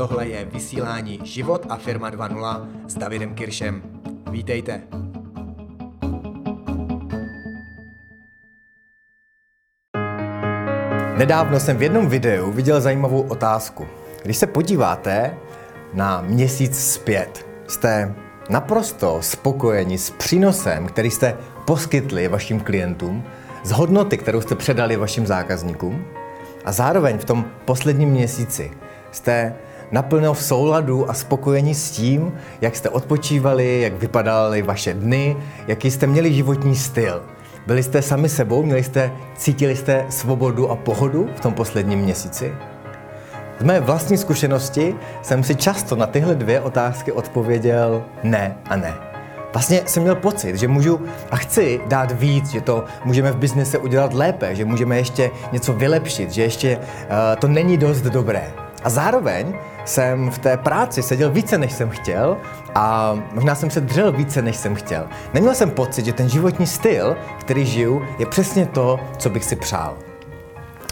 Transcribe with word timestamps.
tohle 0.00 0.28
je 0.28 0.44
vysílání 0.44 1.20
Život 1.24 1.66
a 1.68 1.76
firma 1.76 2.10
2.0 2.10 2.66
s 2.88 2.94
Davidem 2.94 3.34
Kiršem. 3.34 3.82
Vítejte. 4.30 4.82
Nedávno 11.16 11.60
jsem 11.60 11.76
v 11.76 11.82
jednom 11.82 12.08
videu 12.08 12.50
viděl 12.50 12.80
zajímavou 12.80 13.22
otázku. 13.22 13.86
Když 14.22 14.36
se 14.36 14.46
podíváte 14.46 15.36
na 15.94 16.20
měsíc 16.20 16.92
zpět, 16.92 17.46
jste 17.66 18.14
naprosto 18.48 19.18
spokojeni 19.22 19.98
s 19.98 20.10
přínosem, 20.10 20.86
který 20.86 21.10
jste 21.10 21.36
poskytli 21.64 22.28
vašim 22.28 22.60
klientům, 22.60 23.24
z 23.64 23.70
hodnoty, 23.70 24.18
kterou 24.18 24.40
jste 24.40 24.54
předali 24.54 24.96
vašim 24.96 25.26
zákazníkům 25.26 26.04
a 26.64 26.72
zároveň 26.72 27.18
v 27.18 27.24
tom 27.24 27.44
posledním 27.64 28.08
měsíci 28.08 28.70
jste 29.12 29.54
naplno 29.92 30.34
v 30.34 30.42
souladu 30.42 31.10
a 31.10 31.14
spokojeni 31.14 31.74
s 31.74 31.90
tím, 31.90 32.32
jak 32.60 32.76
jste 32.76 32.88
odpočívali, 32.88 33.80
jak 33.80 33.92
vypadaly 33.92 34.62
vaše 34.62 34.94
dny, 34.94 35.36
jaký 35.66 35.90
jste 35.90 36.06
měli 36.06 36.34
životní 36.34 36.76
styl. 36.76 37.22
Byli 37.66 37.82
jste 37.82 38.02
sami 38.02 38.28
sebou, 38.28 38.62
měli 38.62 38.82
jste, 38.82 39.12
cítili 39.36 39.76
jste 39.76 40.06
svobodu 40.08 40.70
a 40.70 40.76
pohodu 40.76 41.28
v 41.36 41.40
tom 41.40 41.52
posledním 41.52 41.98
měsíci? 41.98 42.52
Z 43.60 43.62
mé 43.62 43.80
vlastní 43.80 44.16
zkušenosti 44.16 44.94
jsem 45.22 45.44
si 45.44 45.54
často 45.54 45.96
na 45.96 46.06
tyhle 46.06 46.34
dvě 46.34 46.60
otázky 46.60 47.12
odpověděl 47.12 48.04
ne 48.22 48.56
a 48.64 48.76
ne. 48.76 48.94
Vlastně 49.52 49.82
jsem 49.86 50.02
měl 50.02 50.14
pocit, 50.14 50.56
že 50.56 50.68
můžu 50.68 51.00
a 51.30 51.36
chci 51.36 51.80
dát 51.86 52.12
víc, 52.12 52.50
že 52.50 52.60
to 52.60 52.84
můžeme 53.04 53.32
v 53.32 53.36
biznise 53.36 53.78
udělat 53.78 54.14
lépe, 54.14 54.54
že 54.54 54.64
můžeme 54.64 54.96
ještě 54.96 55.30
něco 55.52 55.72
vylepšit, 55.72 56.30
že 56.30 56.42
ještě 56.42 56.76
uh, 56.76 56.82
to 57.38 57.48
není 57.48 57.76
dost 57.76 58.00
dobré. 58.02 58.52
A 58.82 58.90
zároveň 58.90 59.54
jsem 59.84 60.30
v 60.30 60.38
té 60.38 60.56
práci 60.56 61.02
seděl 61.02 61.30
více, 61.30 61.58
než 61.58 61.72
jsem 61.72 61.90
chtěl 61.90 62.36
a 62.74 63.14
možná 63.32 63.54
jsem 63.54 63.70
se 63.70 63.80
dřel 63.80 64.12
více, 64.12 64.42
než 64.42 64.56
jsem 64.56 64.74
chtěl. 64.74 65.06
Neměl 65.34 65.54
jsem 65.54 65.70
pocit, 65.70 66.04
že 66.04 66.12
ten 66.12 66.28
životní 66.28 66.66
styl, 66.66 67.16
který 67.40 67.66
žiju, 67.66 68.02
je 68.18 68.26
přesně 68.26 68.66
to, 68.66 69.00
co 69.18 69.30
bych 69.30 69.44
si 69.44 69.56
přál. 69.56 69.96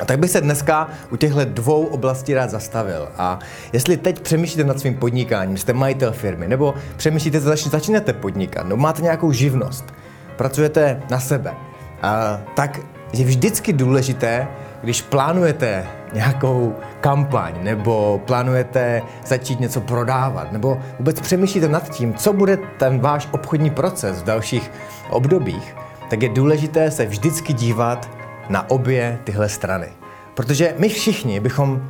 A 0.02 0.04
tak 0.04 0.18
bych 0.18 0.30
se 0.30 0.40
dneska 0.40 0.88
u 1.10 1.16
těchto 1.16 1.44
dvou 1.44 1.86
oblastí 1.86 2.34
rád 2.34 2.50
zastavil. 2.50 3.08
A 3.18 3.38
jestli 3.72 3.96
teď 3.96 4.20
přemýšlíte 4.20 4.64
nad 4.64 4.80
svým 4.80 4.94
podnikáním, 4.94 5.56
jste 5.56 5.72
majitel 5.72 6.12
firmy, 6.12 6.48
nebo 6.48 6.74
přemýšlíte, 6.96 7.40
že 7.40 7.70
začínáte 7.70 8.12
podnikat, 8.12 8.66
nebo 8.66 8.76
máte 8.76 9.02
nějakou 9.02 9.32
živnost, 9.32 9.94
pracujete 10.36 11.02
na 11.10 11.20
sebe, 11.20 11.54
a, 12.02 12.40
tak 12.56 12.80
je 13.12 13.24
vždycky 13.24 13.72
důležité, 13.72 14.48
když 14.82 15.02
plánujete 15.02 15.86
nějakou 16.12 16.74
kampaň, 17.00 17.54
nebo 17.62 18.20
plánujete 18.24 19.02
začít 19.26 19.60
něco 19.60 19.80
prodávat, 19.80 20.52
nebo 20.52 20.78
vůbec 20.98 21.20
přemýšlíte 21.20 21.68
nad 21.68 21.88
tím, 21.88 22.14
co 22.14 22.32
bude 22.32 22.58
ten 22.78 23.00
váš 23.00 23.28
obchodní 23.32 23.70
proces 23.70 24.22
v 24.22 24.24
dalších 24.24 24.70
obdobích, 25.10 25.76
tak 26.10 26.22
je 26.22 26.28
důležité 26.28 26.90
se 26.90 27.06
vždycky 27.06 27.52
dívat 27.52 28.10
na 28.48 28.70
obě 28.70 29.18
tyhle 29.24 29.48
strany. 29.48 29.88
Protože 30.34 30.74
my 30.78 30.88
všichni 30.88 31.40
bychom 31.40 31.82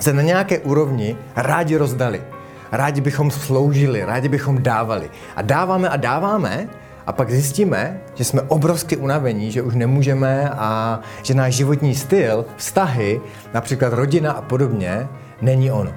se 0.00 0.12
na 0.12 0.22
nějaké 0.22 0.58
úrovni 0.58 1.16
rádi 1.36 1.76
rozdali. 1.76 2.22
Rádi 2.72 3.00
bychom 3.00 3.30
sloužili, 3.30 4.04
rádi 4.04 4.28
bychom 4.28 4.62
dávali. 4.62 5.10
A 5.36 5.42
dáváme 5.42 5.88
a 5.88 5.96
dáváme, 5.96 6.68
a 7.06 7.12
pak 7.12 7.30
zjistíme, 7.30 8.00
že 8.14 8.24
jsme 8.24 8.42
obrovsky 8.42 8.96
unavení, 8.96 9.52
že 9.52 9.62
už 9.62 9.74
nemůžeme 9.74 10.50
a 10.50 11.00
že 11.22 11.34
náš 11.34 11.54
životní 11.54 11.94
styl, 11.94 12.44
vztahy, 12.56 13.20
například 13.54 13.92
rodina 13.92 14.32
a 14.32 14.42
podobně, 14.42 15.08
není 15.42 15.70
ono. 15.70 15.90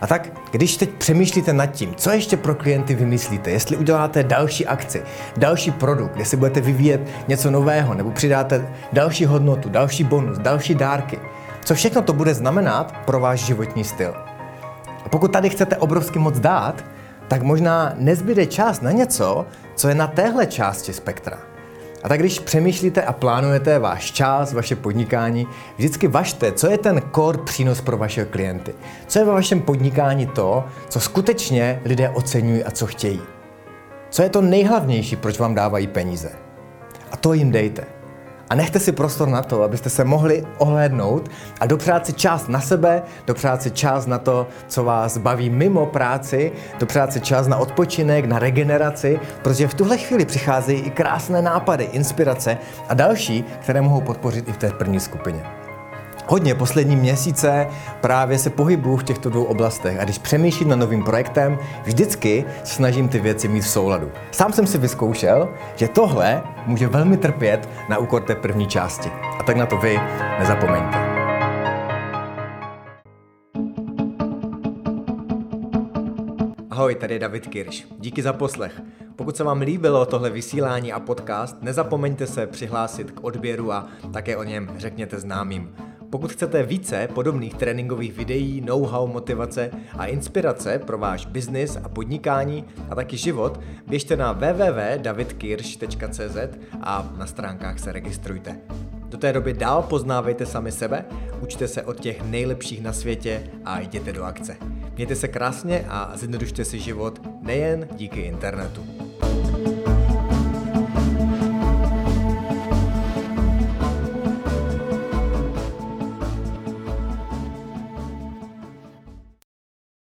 A 0.00 0.06
tak, 0.06 0.28
když 0.50 0.76
teď 0.76 0.90
přemýšlíte 0.90 1.52
nad 1.52 1.66
tím, 1.66 1.94
co 1.94 2.10
ještě 2.10 2.36
pro 2.36 2.54
klienty 2.54 2.94
vymyslíte, 2.94 3.50
jestli 3.50 3.76
uděláte 3.76 4.22
další 4.22 4.66
akci, 4.66 5.02
další 5.36 5.70
produkt, 5.70 6.26
si 6.26 6.36
budete 6.36 6.60
vyvíjet 6.60 7.00
něco 7.28 7.50
nového, 7.50 7.94
nebo 7.94 8.10
přidáte 8.10 8.68
další 8.92 9.24
hodnotu, 9.24 9.68
další 9.68 10.04
bonus, 10.04 10.38
další 10.38 10.74
dárky, 10.74 11.18
co 11.64 11.74
všechno 11.74 12.02
to 12.02 12.12
bude 12.12 12.34
znamenat 12.34 12.94
pro 13.04 13.20
váš 13.20 13.40
životní 13.40 13.84
styl. 13.84 14.14
A 15.04 15.08
pokud 15.08 15.32
tady 15.32 15.50
chcete 15.50 15.76
obrovsky 15.76 16.18
moc 16.18 16.38
dát, 16.38 16.84
tak 17.28 17.42
možná 17.42 17.92
nezbyde 17.96 18.46
čas 18.46 18.80
na 18.80 18.90
něco, 18.90 19.46
co 19.74 19.88
je 19.88 19.94
na 19.94 20.06
téhle 20.06 20.46
části 20.46 20.92
spektra. 20.92 21.38
A 22.02 22.08
tak 22.08 22.20
když 22.20 22.38
přemýšlíte 22.38 23.02
a 23.02 23.12
plánujete 23.12 23.78
váš 23.78 24.10
čas, 24.10 24.52
vaše 24.52 24.76
podnikání, 24.76 25.46
vždycky 25.76 26.08
važte, 26.08 26.52
co 26.52 26.70
je 26.70 26.78
ten 26.78 27.02
core 27.14 27.38
přínos 27.38 27.80
pro 27.80 27.96
vaše 27.96 28.24
klienty. 28.24 28.74
Co 29.06 29.18
je 29.18 29.24
ve 29.24 29.32
vašem 29.32 29.60
podnikání 29.60 30.26
to, 30.26 30.64
co 30.88 31.00
skutečně 31.00 31.80
lidé 31.84 32.08
oceňují 32.08 32.64
a 32.64 32.70
co 32.70 32.86
chtějí. 32.86 33.20
Co 34.10 34.22
je 34.22 34.28
to 34.28 34.40
nejhlavnější, 34.40 35.16
proč 35.16 35.38
vám 35.38 35.54
dávají 35.54 35.86
peníze. 35.86 36.30
A 37.10 37.16
to 37.16 37.32
jim 37.32 37.50
dejte. 37.50 37.95
A 38.50 38.54
nechte 38.54 38.80
si 38.80 38.92
prostor 38.92 39.28
na 39.28 39.42
to, 39.42 39.62
abyste 39.62 39.90
se 39.90 40.04
mohli 40.04 40.46
ohlédnout 40.58 41.30
a 41.60 41.66
dopřát 41.66 42.06
si 42.06 42.12
čas 42.12 42.48
na 42.48 42.60
sebe, 42.60 43.02
dopřát 43.26 43.62
si 43.62 43.70
čas 43.70 44.06
na 44.06 44.18
to, 44.18 44.46
co 44.68 44.84
vás 44.84 45.18
baví 45.18 45.50
mimo 45.50 45.86
práci, 45.86 46.52
dopřát 46.78 47.12
si 47.12 47.20
čas 47.20 47.46
na 47.46 47.56
odpočinek, 47.56 48.24
na 48.24 48.38
regeneraci, 48.38 49.20
protože 49.42 49.68
v 49.68 49.74
tuhle 49.74 49.98
chvíli 49.98 50.24
přicházejí 50.24 50.80
i 50.80 50.90
krásné 50.90 51.42
nápady, 51.42 51.84
inspirace 51.84 52.58
a 52.88 52.94
další, 52.94 53.44
které 53.60 53.80
mohou 53.80 54.00
podpořit 54.00 54.48
i 54.48 54.52
v 54.52 54.56
té 54.56 54.70
první 54.70 55.00
skupině 55.00 55.65
hodně 56.26 56.54
poslední 56.54 56.96
měsíce 56.96 57.66
právě 58.00 58.38
se 58.38 58.50
pohybuju 58.50 58.96
v 58.96 59.04
těchto 59.04 59.30
dvou 59.30 59.44
oblastech 59.44 60.00
a 60.00 60.04
když 60.04 60.18
přemýšlím 60.18 60.68
nad 60.68 60.76
novým 60.76 61.04
projektem, 61.04 61.58
vždycky 61.84 62.44
snažím 62.64 63.08
ty 63.08 63.18
věci 63.20 63.48
mít 63.48 63.60
v 63.60 63.68
souladu. 63.68 64.10
Sám 64.30 64.52
jsem 64.52 64.66
si 64.66 64.78
vyzkoušel, 64.78 65.48
že 65.76 65.88
tohle 65.88 66.42
může 66.66 66.86
velmi 66.86 67.16
trpět 67.16 67.68
na 67.88 67.98
úkor 67.98 68.22
té 68.22 68.34
první 68.34 68.66
části. 68.66 69.08
A 69.40 69.42
tak 69.42 69.56
na 69.56 69.66
to 69.66 69.76
vy 69.76 70.00
nezapomeňte. 70.38 71.16
Ahoj, 76.70 76.94
tady 76.94 77.14
je 77.14 77.18
David 77.18 77.46
Kirš. 77.46 77.86
Díky 77.98 78.22
za 78.22 78.32
poslech. 78.32 78.82
Pokud 79.16 79.36
se 79.36 79.44
vám 79.44 79.60
líbilo 79.60 80.06
tohle 80.06 80.30
vysílání 80.30 80.92
a 80.92 81.00
podcast, 81.00 81.62
nezapomeňte 81.62 82.26
se 82.26 82.46
přihlásit 82.46 83.10
k 83.10 83.24
odběru 83.24 83.72
a 83.72 83.86
také 84.12 84.36
o 84.36 84.42
něm 84.42 84.70
řekněte 84.76 85.20
známým. 85.20 85.85
Pokud 86.10 86.32
chcete 86.32 86.62
více 86.62 87.08
podobných 87.14 87.54
tréninkových 87.54 88.12
videí, 88.12 88.60
know-how, 88.60 89.06
motivace 89.06 89.70
a 89.98 90.06
inspirace 90.06 90.78
pro 90.78 90.98
váš 90.98 91.26
biznis 91.26 91.78
a 91.84 91.88
podnikání 91.88 92.64
a 92.90 92.94
taky 92.94 93.16
život, 93.16 93.60
běžte 93.86 94.16
na 94.16 94.32
www.davidkirsch.cz 94.32 96.36
a 96.80 97.12
na 97.16 97.26
stránkách 97.26 97.78
se 97.78 97.92
registrujte. 97.92 98.60
Do 99.08 99.18
té 99.18 99.32
doby 99.32 99.52
dál 99.52 99.82
poznávejte 99.82 100.46
sami 100.46 100.72
sebe, 100.72 101.04
učte 101.40 101.68
se 101.68 101.82
od 101.82 102.00
těch 102.00 102.22
nejlepších 102.22 102.82
na 102.82 102.92
světě 102.92 103.50
a 103.64 103.80
jděte 103.80 104.12
do 104.12 104.24
akce. 104.24 104.56
Mějte 104.96 105.14
se 105.14 105.28
krásně 105.28 105.84
a 105.88 106.12
zjednodušte 106.14 106.64
si 106.64 106.78
život 106.78 107.20
nejen 107.42 107.88
díky 107.96 108.20
internetu. 108.20 109.05